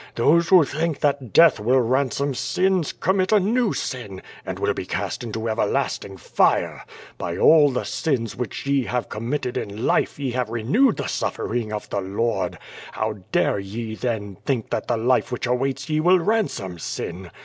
Those 0.15 0.47
who 0.49 0.63
think 0.63 1.01
that 1.01 1.31
death 1.31 1.59
will 1.59 1.79
ransom 1.79 2.33
sins, 2.33 2.91
commit 2.91 3.31
a 3.31 3.39
new 3.39 3.71
sin 3.71 4.23
and 4.47 4.57
will 4.57 4.73
be 4.73 4.83
cast 4.87 5.23
into 5.23 5.47
everlasting 5.47 6.17
fire. 6.17 6.83
By 7.19 7.37
all 7.37 7.69
the 7.69 7.83
sins 7.83 8.35
which 8.35 8.65
ye 8.65 8.85
have 8.85 9.09
committed 9.09 9.57
in 9.57 9.85
life 9.85 10.17
ye 10.17 10.31
have 10.31 10.49
renewed 10.49 10.97
the 10.97 11.05
suf 11.05 11.37
fering 11.37 11.71
of 11.71 11.87
the 11.91 12.01
Lord. 12.01 12.57
How 12.93 13.17
dare 13.31 13.59
ye, 13.59 13.93
then, 13.93 14.37
think 14.43 14.71
that 14.71 14.87
the 14.87 14.97
life 14.97 15.29
M'hieh 15.29 15.45
awaits 15.45 15.87
ye 15.87 15.99
will 15.99 16.17
ransom 16.17 16.79
sin? 16.79 17.29